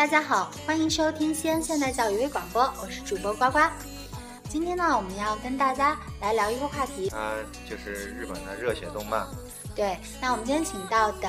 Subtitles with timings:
[0.00, 3.58] 大家好，欢迎收听西安现代教育微广播，我是主播呱呱。
[4.48, 7.34] 今天呢，我们要跟大家来聊一个话题，啊
[7.68, 9.28] 就是日本的热血动漫。
[9.74, 11.28] 对，那我们今天请到的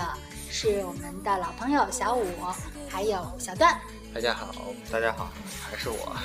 [0.49, 2.25] 是我们的老朋友小五，
[2.89, 3.77] 还有小段。
[4.13, 4.55] 大家好，
[4.89, 5.29] 大家好，
[5.69, 6.15] 还是我。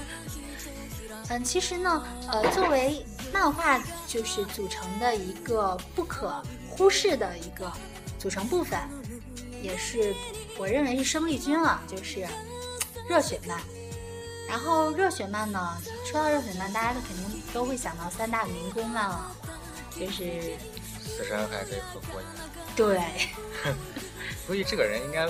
[1.28, 2.02] 嗯，其实呢，
[2.32, 7.70] 呃，作为漫画就是组成的一个不可忽视的一个
[8.18, 8.80] 组成部分，
[9.62, 10.14] 也是
[10.56, 12.26] 我认为是生力军了，就是
[13.08, 13.58] 热血漫。
[14.48, 19.30] 然后热血漫呢，说到热血漫，大家都肯定都会想到三大民工漫了，
[19.96, 20.56] 就是
[21.04, 22.26] 死神、海贼和火影。
[22.74, 23.00] 对。
[24.46, 25.26] 所以这个人应该，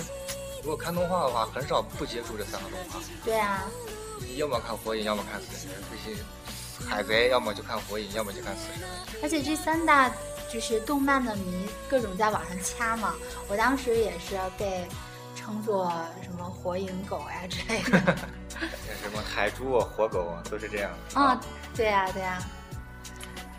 [0.63, 3.01] 如果看动画的话，很少不接触这三个动画。
[3.25, 3.65] 对啊。
[4.37, 5.71] 要么看火影，要么看死神。
[5.91, 6.17] 这些
[6.89, 8.89] 海贼，要么就看火影，要么就看死神。
[9.23, 10.11] 而且这三大
[10.53, 13.15] 就是动漫的迷，各种在网上掐嘛。
[13.49, 14.87] 我当时也是被
[15.37, 18.17] 称作什么火影狗呀 之类的。
[19.03, 20.91] 什么海猪、火狗啊都是这样。
[21.15, 21.41] 啊，
[21.75, 22.39] 对呀，对呀。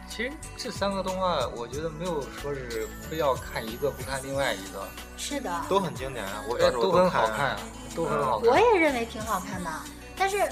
[0.10, 4.86] 其实这三个动画，我觉得没有说是非要看一个不看另外一个。
[5.16, 5.66] 是的。
[5.70, 7.58] 都很经典啊，我都很好看，
[7.96, 8.50] 都很好看。
[8.50, 9.72] 我也认为挺好看的。
[10.18, 10.48] 但是，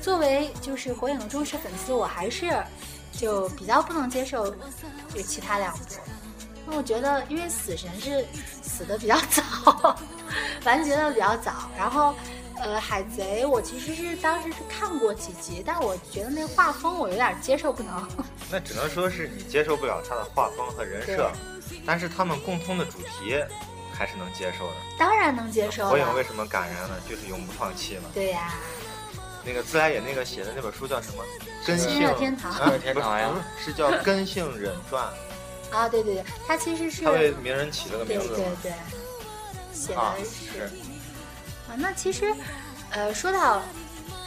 [0.00, 2.62] 作为就是火影的忠实粉丝，我还是
[3.16, 4.50] 就比较不能接受
[5.14, 5.84] 就其他两部。
[6.68, 8.26] 那我觉得，因为死神是
[8.62, 9.96] 死的比较早，
[10.64, 11.70] 完结的比较早。
[11.78, 12.12] 然后，
[12.58, 18.08] 呃，海贼我其实是当时是看过几集，但我觉得那个画风我有点接受不能。
[18.50, 21.30] 那只能说是你接受不了他的画风和人设，
[21.86, 23.36] 但是他们共通的主题
[23.92, 24.74] 还是能接受的。
[24.98, 25.88] 当然能接受。
[25.88, 26.96] 火影为什么感人呢？
[27.08, 28.10] 就是永不放弃嘛。
[28.12, 28.54] 对呀。
[29.44, 31.22] 那个自来也那个写的那本书叫什么？
[31.66, 32.78] 根性天堂。
[32.78, 35.04] 天堂呀，是叫《根性忍传》。
[35.76, 38.28] 啊，对对对，他其实是他为名人起了个名字。
[38.28, 38.72] 对对对，
[39.72, 40.62] 写的是。
[41.68, 42.32] 啊，那其实，
[42.90, 43.60] 呃，说到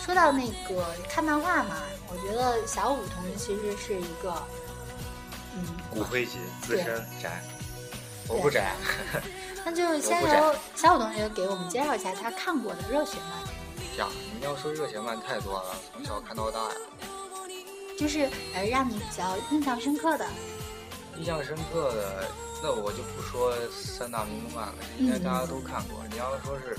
[0.05, 1.77] 说到那个看漫画嘛，
[2.09, 4.33] 我觉得小五同学其实是一个，
[5.55, 7.41] 嗯，骨灰级资深宅。
[8.27, 8.75] 我不宅。
[9.65, 13.97] 那就先由小五同学给我们介绍一下他看过的热血漫。
[13.97, 14.07] 呀，
[14.37, 16.75] 你要说热血漫太多了，从小看到大呀。
[17.99, 20.25] 就是呃，让你比较印象深刻的。
[21.17, 22.31] 印象深刻的，
[22.63, 26.01] 那我就不说三大名漫了，应该大家都看过。
[26.09, 26.77] 你要说是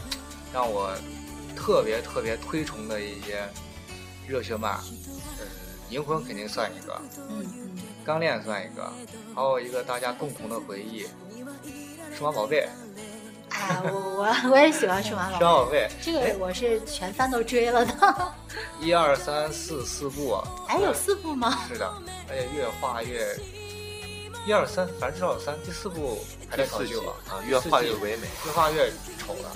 [0.50, 0.90] 让我
[1.54, 3.46] 特别特别推崇的一些
[4.26, 4.76] 热血漫，
[5.38, 5.44] 呃，
[5.90, 6.98] 银魂肯定算一个，
[7.28, 8.90] 嗯嗯，钢炼算一个，
[9.34, 11.04] 还有一个大家共同的回忆，
[12.16, 12.66] 数码宝贝。
[13.50, 15.38] 哎，我我我也喜欢数码宝贝。
[15.38, 17.92] 数码宝贝，这个我是全番都追了的。
[18.80, 20.42] 一二三四四部。
[20.68, 21.58] 哎，有四部吗？
[21.68, 21.86] 是的，
[22.28, 23.36] 而且越画越
[24.46, 25.54] 一二三，反正至少有三。
[25.62, 29.52] 第四部还在考究啊，越画越唯美，越画越丑了。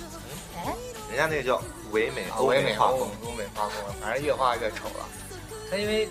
[0.57, 0.73] 哎，
[1.09, 1.61] 人家那个叫
[1.91, 5.05] 唯美，唯美画风，欧美画风，反正越画越丑了。
[5.69, 6.09] 他因为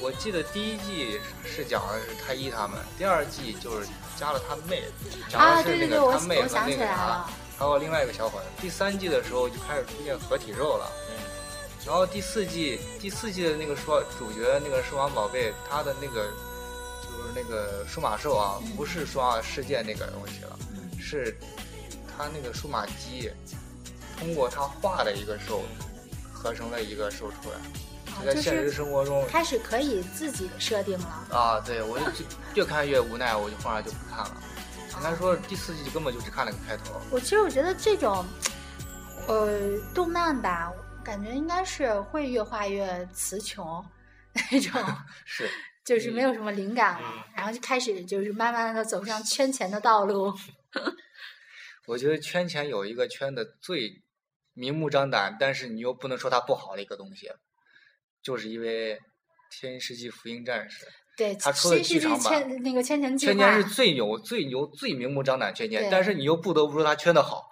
[0.00, 3.86] 我记得第一季是讲的是太一他们，第二季就是。
[4.18, 4.82] 加了他妹，
[5.28, 7.24] 讲的是那个他妹和那个啥，
[7.56, 8.46] 还有另外一个小伙子。
[8.60, 11.14] 第三季的时候就开始出现合体肉了，嗯，
[11.86, 16.26] 然后第四季第四季的那个说主角那个数码宝贝，他的那个
[17.02, 20.58] 就是那个数码兽啊，不是数码世界那个东西了，
[21.00, 21.36] 是
[22.06, 23.30] 他那个数码机
[24.18, 25.62] 通过他画的一个兽
[26.32, 27.58] 合成了一个兽出来。
[28.26, 31.60] 在现实生活中，开始可以自己设定了啊！
[31.64, 32.04] 对我就
[32.54, 34.42] 越看越无奈，我就后来就不看了。
[34.96, 37.00] 应该说第四季根本就只看了个开头。
[37.12, 38.24] 我其实我觉得这种，
[39.28, 40.72] 呃，动漫吧，
[41.08, 43.82] 感觉应该是会越画越词穷
[44.52, 44.78] 那种，
[45.24, 45.48] 是，
[45.82, 50.34] 就是没有什么灵感了，然后就开始就是慢慢的走上圈钱的道路。
[51.88, 54.02] 我觉得圈钱有一个圈的最
[54.52, 57.30] 明目张胆，但是你又不能说它不好的一个东西。
[58.22, 58.96] 就是因为
[59.50, 60.84] 《天世纪福音战士》，
[61.16, 67.47] 对，他出的剧场版那个圈钱圈钱是最牛、最牛、最明目张胆圈钱，但是你又不得不说他圈的好，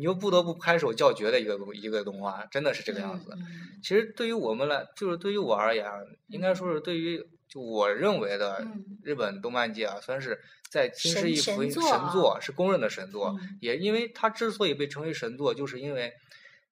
[0.00, 3.36] 你又不得不拍手叫绝的一个一个动画，真的是这个样子。
[3.82, 5.86] 其实对于我们来，就是对于我而言，
[6.28, 8.66] 应该说是对于就我认为的
[9.04, 13.38] 日本动漫界啊，算是在《天世纪福音》神作是公认的神作。
[13.60, 16.14] 也因为它之所以被称为神作，就是因为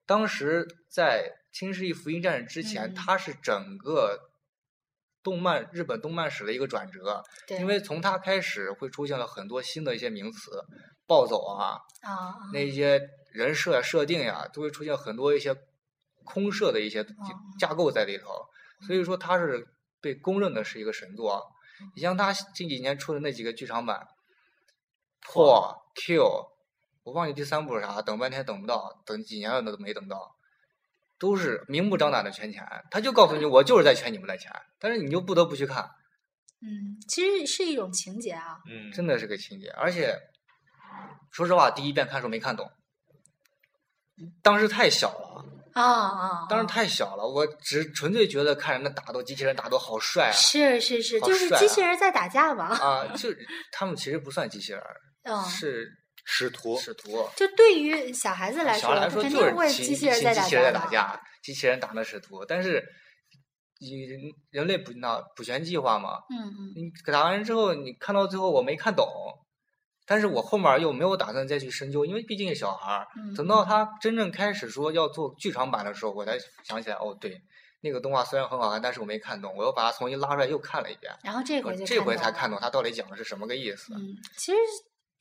[0.07, 1.35] 当时在。
[1.61, 4.31] 《新世纪福音战士》之前，它是整个
[5.23, 7.25] 动漫日本动漫史的一个转折，
[7.59, 10.63] 因为从它开始会出现了很多新的一些名词，
[11.07, 11.81] 暴走啊，
[12.53, 15.57] 那些人设呀、设定呀，都会出现很多一些
[16.25, 17.05] 空设的一些
[17.59, 18.29] 架构在里头，
[18.87, 19.69] 所以说它是
[20.01, 21.53] 被公认的是一个神作。
[21.95, 24.09] 你像他近几年出的那几个剧场版，
[25.21, 26.25] 破、Q。
[27.05, 30.37] 我忘记第三部是啥，等半天等不到，等几年了都没等到，
[31.19, 35.89] 都是明目张胆的圈钱，他就告诉你我就是在圈你们的钱，但是你就不得不去看，
[36.61, 38.59] 嗯，其实是一种情节啊。
[38.69, 40.15] 嗯，真的是个情节，而且
[41.31, 42.71] 说实话，第一遍看时候没看懂，
[44.43, 45.45] 当时太小了。
[45.75, 46.47] 啊啊！
[46.49, 50.33] 当时太小了，我只纯粹觉得看人家打斗，机器人打斗好帅啊！
[50.35, 52.65] 是是是，就是机器人在打架嘛。
[52.65, 53.29] 啊， 就
[53.71, 55.89] 他们其实不算机器人儿，嗯，是
[56.25, 57.29] 使徒使徒。
[57.37, 60.91] 就对于小孩子来小孩来他肯说就是会机器人在打架机器人在打的。
[60.91, 62.85] 架，机器人打那使徒，但是
[63.81, 64.21] 你人
[64.51, 69.07] 人类补那补全计划嘛，嗯嗯你打完之后，你看到最后我没看懂，
[70.09, 73.07] 但是我后面又没有打算再去深究，因为毕竟是小孩儿。
[73.15, 73.35] 嗯。
[73.35, 77.43] 等到他真正开始说要做剧场版的时候，我才想起来，哦，对，
[77.83, 83.93] 那个动画虽然很好看，但是我没看懂，我又把它重新拉出来又看了一遍，然后这回就这回才看懂它到底讲的是什么个意思。
[83.95, 84.59] 嗯，其实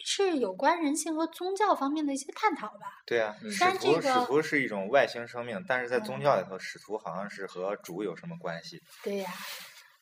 [0.05, 3.01] 是有关人性和宗教方面的一些探讨吧。
[3.05, 8.81] 对啊，嗯使徒这个使徒是一种外星生命，但是在宗嗯教里头，使徒好像是和主有什么关系？
[9.03, 9.29] 对呀、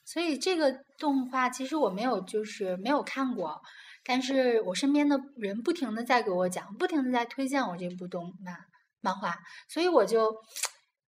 [0.04, 3.60] 所以这个动画其实我没有就是没有看过，
[4.08, 8.56] 但是我身边的人不停的在给我讲，不停的在推荐我这部动漫
[9.02, 9.36] 漫画，
[9.68, 10.32] 所以我就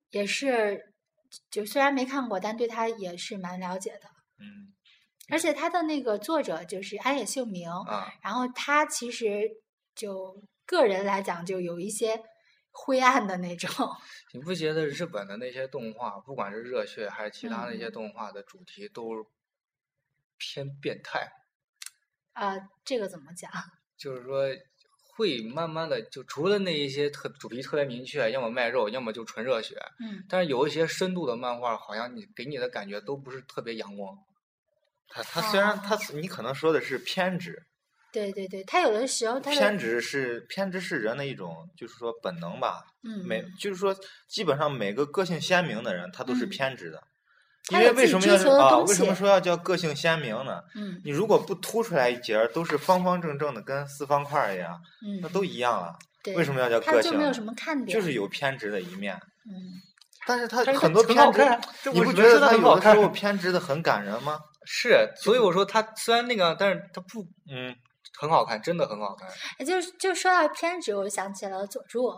[0.10, 0.94] 也是
[1.52, 4.10] 就虽然没看过，但对他也是蛮了解的。
[4.40, 4.74] 嗯，
[5.30, 9.48] 而且他的那个作者就是安野秀明，啊，然后他其实
[9.94, 12.20] 就个人来讲就有一些
[12.72, 13.70] 灰暗的那种，
[14.34, 19.04] 你不觉得日本的那些动画，不管是热血还是其他那些嗯动画的主题，都
[20.38, 21.28] 偏变态？
[22.38, 22.56] 啊、
[22.86, 23.52] 这个怎么讲？
[23.98, 24.44] 就是说
[25.16, 29.76] 会慢慢的就除了那一些特主题特别明确，要么卖肉，要么就纯热血。
[30.00, 34.16] 嗯，但是有一些深度的漫画，好像你给你的感觉都不是特别阳光。
[35.08, 37.64] 他他虽然哦他你可能说的是偏执，
[38.12, 42.84] 对对对，他有的时候他偏执是偏执是人的一种，就是说本能吧。
[43.04, 43.96] 嗯每就是说，
[44.28, 47.00] 基本上每个个性鲜明的人，他都是嗯偏执的。
[47.00, 47.08] 他
[47.72, 48.78] 因为为什么要啊？
[48.80, 50.62] 为什么说要叫个性鲜明呢？
[50.76, 55.94] 嗯你如果不凸出来一截，都是方方正正的，跟四方块儿一样，嗯，那都一样了。
[56.24, 57.02] 对为什么要叫个性呢？
[57.04, 59.16] 他就没有什么看点，就是有偏执的一面。
[59.50, 59.54] 嗯，
[60.26, 64.40] 但是他很多很偏执你不觉得他有的时候偏执的很感人吗？
[64.66, 67.74] 是，所以我说他虽然那个，但是他不嗯
[68.20, 69.30] 很好看，真的很好看。
[69.60, 72.10] 也就是就说到偏执，我就想起了佐助，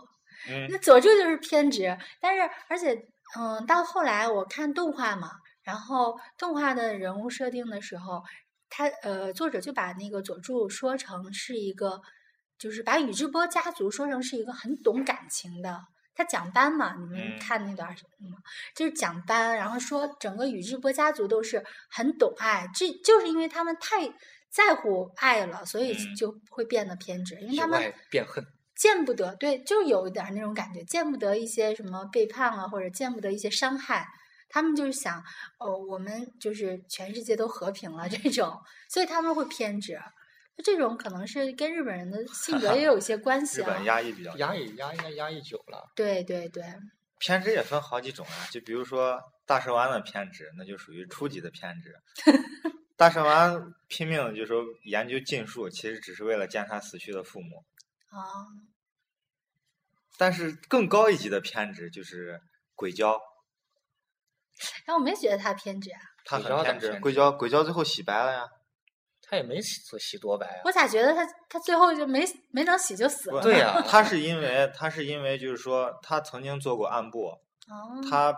[0.48, 2.96] 嗯那佐助就是偏执，但是而且
[3.36, 5.32] 嗯，到后来我看动画嘛，
[5.62, 8.22] 然后动画的人物设定的时候，
[8.68, 12.00] 他呃作者就把那个佐助说成是一个，
[12.58, 15.80] 就是把宇智波家族说成是一个很懂感情的。
[16.12, 18.36] 他讲班嘛，你们嗯看那段儿什么吗？
[18.74, 24.12] 就是讲班，然后说整个宇智波家族都是很懂爱，这就是因为他们太
[24.50, 28.44] 在乎爱了，所以嗯就会变得偏执，因为他们爱变恨，
[28.80, 34.08] 见不得，对，就有一点儿那种感觉，见不得一些什么背叛啊，或者见不得一些伤害，
[34.48, 35.22] 他们就是想，
[35.58, 40.00] 哦，我们就是全世界都和平了这种，所以他们会偏执。
[40.64, 43.82] 这种可能是跟日本人的性格也有一些关系 日本啊。
[43.82, 45.92] 压抑比较压抑压抑该压抑久了。
[45.94, 46.64] 对对对，
[47.18, 51.94] 偏执也分好几种啊，就比如说大蛇丸的偏执，那就属于初级的偏执。
[52.96, 57.62] 大蛇丸拼命的就说研究禁术，其实只是为了见他死去的父母。
[58.10, 58.18] 啊，
[60.20, 62.38] 但是更高一级的偏执就是
[62.74, 63.18] 鬼鲛，
[64.84, 67.00] 然后我没觉得他偏执啊，他很偏执。
[67.00, 68.46] 鬼鲛鬼鲛最后洗白了呀，
[69.22, 70.70] 他也没洗洗多白啊我。
[70.70, 73.40] 咋觉得他他最后就没没能洗就死了？
[73.40, 78.36] 对呀他是因为他是因为就是说他曾经做过暗部，哦，他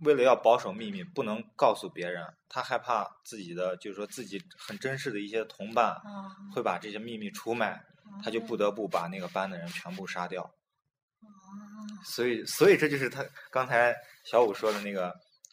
[0.00, 7.78] 为了要保守秘密，不能告诉别人，他害怕自己的就是说自己很珍视的一些同伴啊，会把这些秘密出卖，
[8.24, 10.50] 他就不得不把那个班的人全部杀掉。
[12.04, 15.12] 所以，所以这就是他刚才小五说的那个，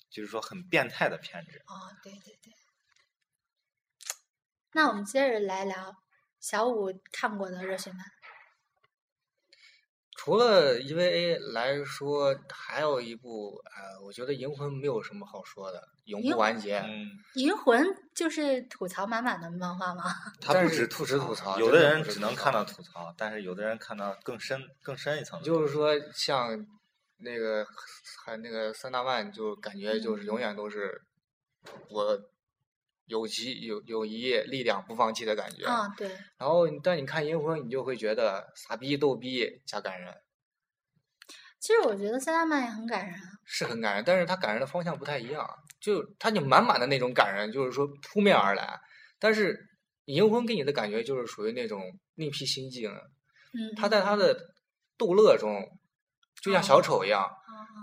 [0.10, 1.62] 就是说很变态的偏执。
[1.68, 2.54] 哦，对对对。
[4.72, 5.96] 那我们接着来聊
[6.40, 8.00] 小五看过的热血漫。
[10.26, 16.80] 除了 EVA 来说，还有一部呃，我觉得《银魂》没有什么好说的，永不完结。
[16.80, 20.06] 嗯，银魂就是吐槽满满的漫画吗？
[20.42, 25.40] 他不止吐槽，吐槽有的人只能看到吐槽，但是有的人看到更深、更深一层。
[25.44, 26.66] 就是说，像
[27.18, 27.64] 那个
[28.26, 31.04] 还那个三大万，就感觉就是永远都是
[31.92, 32.20] 我
[33.06, 35.66] 有其有有一力量不放弃的感觉。
[35.66, 36.08] 啊，对，
[36.38, 40.14] 然后，但你看《银魂》，你就会觉得傻逼逗逼加感人，
[41.60, 43.22] 其实我觉得三大漫也很感人啊。
[43.46, 45.48] 是很感人，但是他感人的方向不太一样。
[45.80, 48.80] 就他就满满的那种感人，就是说扑面而来。
[49.20, 49.54] 但是
[50.06, 51.82] 《银魂》给你的感觉就是属于那种
[52.16, 54.36] 另辟蹊径，嗯，他在他的
[54.98, 55.64] 逗乐中，
[56.42, 57.30] 就像小丑一样，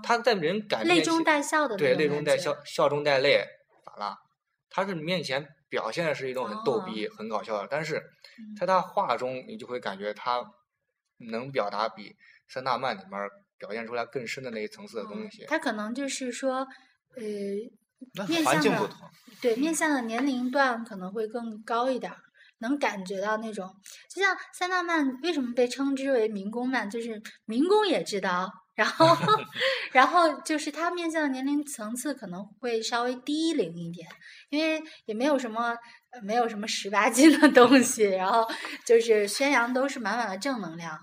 [0.02, 3.44] 他在人感泪中带笑的对泪中带笑，笑中带泪，
[3.84, 4.16] 咋了？
[4.72, 8.02] 他是面前表现的是一种很逗逼、很搞笑的，但是
[8.58, 10.42] 在他画中，你就会感觉他
[11.30, 12.16] 能表达比
[12.48, 15.44] 三大漫里面表现出来更深的那一层次的东西。
[15.46, 16.66] 他可能就是说，
[17.16, 18.90] 呃，面向的
[19.40, 22.12] 对面向的年龄段可能会更高一点。
[22.58, 23.68] 能感觉到那种，
[24.08, 29.06] 就像三大漫为什么被称之为民工漫，就是民工也知道，然后，
[29.92, 34.08] 然后就是它面向的年龄层次可能会稍微低龄一点，
[34.50, 35.76] 因为也没有什么
[36.22, 38.48] 没有什么十八禁的东西，然后
[38.86, 40.98] 就是宣扬都是满满的正能量，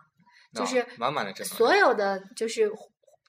[0.53, 2.71] 就是满满的正，所有的就是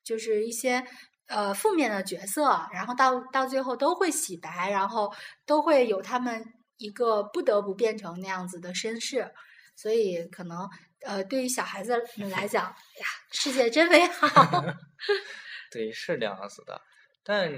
[0.04, 0.84] 就是一些
[1.28, 5.12] 呃负面的角色，然后到到最后都会洗白，然后
[5.46, 6.44] 都会有他们。
[6.82, 9.30] 一个不得不变成那样子的身世，
[9.76, 10.66] 所以可能
[11.06, 14.64] 呃，对于小孩子们来 讲，呀，世界真美好。
[15.72, 16.80] 对，是这样子的。
[17.22, 17.52] 但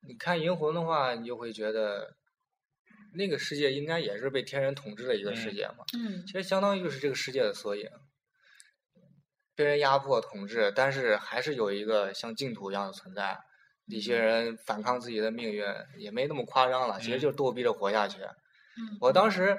[0.00, 2.16] 你看《银魂》的话，你就会觉得
[3.14, 5.84] 那个世界应该也是被天人统治的一个世界嘛。
[5.98, 6.24] 嗯。
[6.26, 7.88] 其实相当于就是这个世界的缩影，
[9.54, 13.38] 被人压迫统治，但是还是有一个像净土一样的存在。
[13.90, 15.64] 一些人反抗自己的命运，
[15.96, 18.18] 也没那么夸张了，其实就是逗逼着活下去。
[19.00, 19.58] 我当时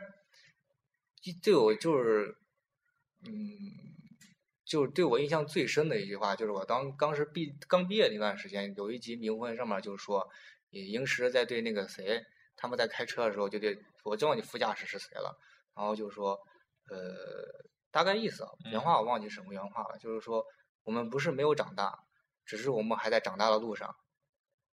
[1.43, 2.35] 对我就是，
[3.25, 3.31] 嗯，
[4.65, 10.29] 就是对我印象最深的一句话，就是我当当时毕刚毕业那段时间，有一集《冥婚》上面就是说，
[10.69, 12.23] 萤石在对那个谁，
[12.55, 15.37] 他们在开车的时候，就对我知道你副驾驶是谁了，
[15.75, 16.39] 然后就说，
[16.89, 16.97] 呃，
[17.91, 20.45] 大概意思啊，原话我忘记什么原话了，就是说
[20.83, 21.99] 我们不是没有长大，
[22.45, 23.95] 只是我们还在长大的路上，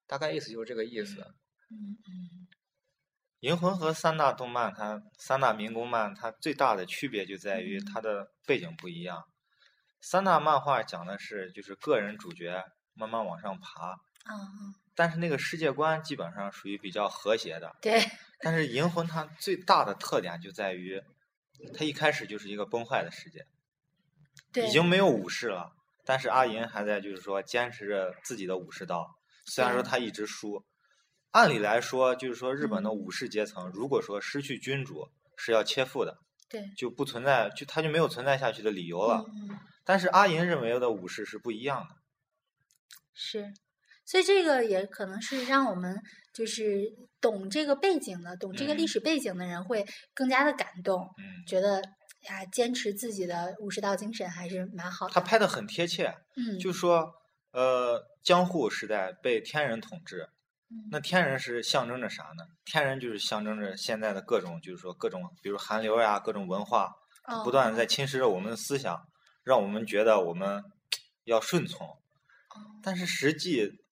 [0.07, 1.21] 大概意思就是这个意思。
[1.71, 2.47] 嗯嗯。
[3.47, 9.23] 银魂和三大动漫，它三大民工漫，它最大的区别就在于它的背景不一样。
[10.00, 13.93] 三大漫画讲的是就是个人主角慢慢往上爬，
[14.29, 17.76] 嗯但是那个世界观基本上属于比较和谐的。
[17.81, 18.05] 对。
[18.41, 21.00] 但是银魂它最大的特点就在于，
[21.73, 23.47] 它一开始就是一个崩坏的世界，
[24.67, 25.71] 已经没有武士了，
[26.05, 29.07] 但是阿银还在就是说坚持着自己的武士道，
[29.45, 30.65] 虽然说他一直输。
[31.37, 36.16] 按理来说，就是说日本的武士阶层，如果说失去君主是要切腹的，
[36.49, 39.23] 对，就不存在，就他就没有存在下去的理由了。
[39.85, 41.97] 但是阿银认为的武士是不一样的。
[43.12, 43.52] 是，
[44.07, 46.00] 所以这个也可能是让我们
[46.33, 46.90] 就是
[47.21, 51.07] 懂这个背景的、懂这个历史背景的人会更加的感动，
[51.47, 51.83] 觉得
[52.23, 55.12] 呀，坚持自己的武士道精神还是蛮好的。
[55.12, 57.12] 他拍的很贴切，嗯，就说
[57.52, 60.31] 呃，江户时代被天人统治。
[60.90, 62.44] 那天人是象征着啥呢？
[62.64, 66.92] 天人就是象征着现在的各种，就是说各种，比如韩流呀，各种文化，
[67.44, 69.00] 不断的在侵蚀着我们的思想，
[69.44, 70.64] 让我们觉得我们
[71.25, 71.87] 要顺从。
[72.82, 73.85] 但是实际，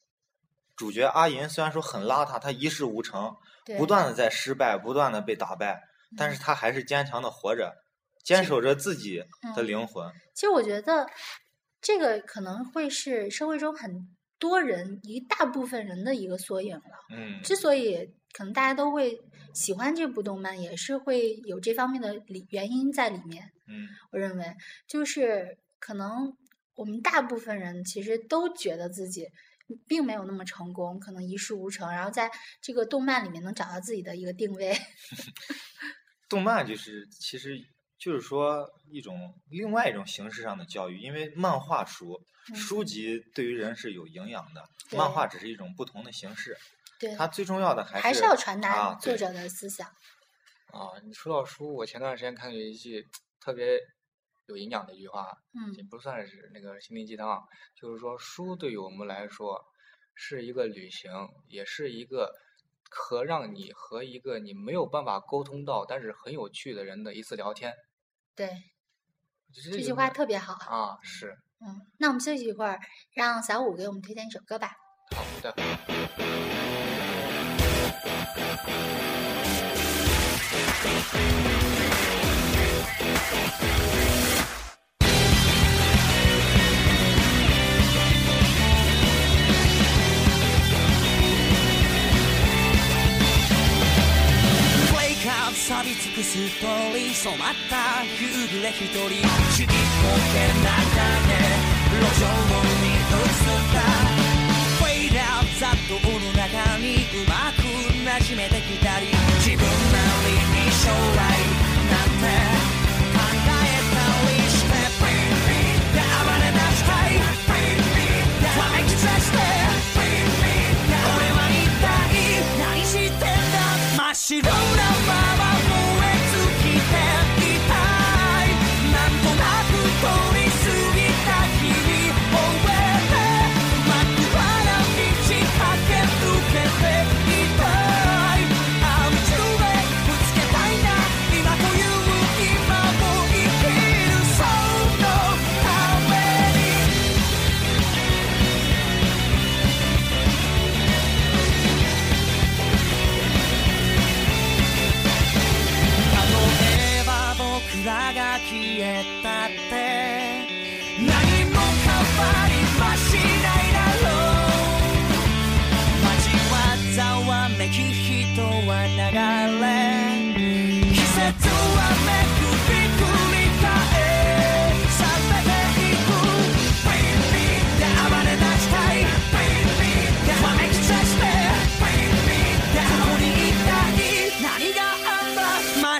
[0.74, 3.36] 主角阿银虽然说很邋遢，他一事无成，
[3.78, 5.80] 不断的在失败，不断的被打败，
[6.16, 7.72] 但是他还是坚强的活着，
[8.24, 9.22] 坚守着自己
[9.54, 10.12] 的灵魂。
[10.34, 11.06] 其实我觉得，
[11.80, 14.08] 这个可能会是社会中很。
[14.44, 16.82] 多人一大部分人的一个缩影了。
[17.10, 19.18] 嗯，之所以可能大家都会
[19.54, 23.50] 喜欢这部动漫，也是会有这方面的理原因在里面。
[23.66, 24.44] 嗯，我认为
[24.86, 26.36] 就是可能
[26.74, 29.26] 我们大部分人其实都觉得自己
[29.88, 34.76] 并没有那么成功，可能一事无成，然后在这个动漫里面能找到自己的一个定位。
[36.28, 37.58] 动漫就是其实
[37.96, 42.20] 就是说一种另外一种形式上的教育，因为漫画书。
[42.54, 46.58] 书籍对于人是有营养的，漫画只是一种不同的形式。
[46.98, 49.86] 对，它最重要的还是还是要传达作者的思想。
[49.86, 53.08] 啊，你说到书，我前段时间看有一句
[53.40, 53.78] 特别
[54.46, 57.42] 有营养的一句话，嗯，也不算是那个心灵鸡汤，
[57.74, 59.64] 就是说书对于我们来说
[60.14, 61.10] 是一个旅行，
[61.48, 62.34] 也是一个
[62.88, 67.74] 可让你和一个你没有办法沟通到但是很有趣的人的一次聊天。
[68.34, 68.50] 对，
[69.52, 71.38] 这句话特别好啊，是。
[71.66, 72.78] 嗯，那我们休息一会儿，
[73.14, 74.72] 让小五给我们推荐一首歌吧。
[75.14, 75.54] 好的。
[96.94, 99.08] り染まった夕暮れ一人
[99.54, 100.72] ちびっこけ中
[101.28, 101.36] で
[101.92, 102.24] 路上
[102.80, 103.84] に映った
[104.78, 109.06] フェイドアウト雑踏の中にうまく馴染めてきたり
[109.40, 109.68] 自分な
[110.24, 110.32] り
[110.64, 111.33] に将来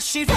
[0.05, 0.29] she'd